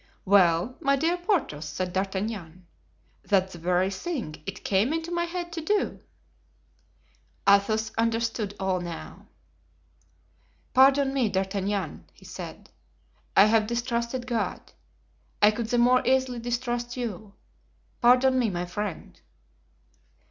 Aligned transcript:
"Well, 0.25 0.77
my 0.79 0.95
dear 0.95 1.15
Porthos," 1.15 1.65
said 1.65 1.93
D'Artagnan, 1.93 2.65
"that's 3.23 3.53
the 3.53 3.59
very 3.59 3.91
thing 3.91 4.41
it 4.47 4.63
came 4.65 4.93
into 4.93 5.11
my 5.11 5.25
head 5.25 5.51
to 5.53 5.61
do." 5.61 5.99
Athos 7.47 7.91
understood 7.99 8.55
all 8.59 8.79
now. 8.81 9.27
"Pardon 10.73 11.13
me, 11.13 11.29
D'Artagnan," 11.29 12.05
he 12.15 12.25
said. 12.25 12.71
"I 13.37 13.45
have 13.45 13.67
distrusted 13.67 14.25
God; 14.25 14.71
I 15.39 15.51
could 15.51 15.67
the 15.67 15.77
more 15.77 16.01
easily 16.03 16.39
distrust 16.39 16.97
you. 16.97 17.35
Pardon 18.01 18.39
me, 18.39 18.49
my 18.49 18.65
friend." 18.65 19.21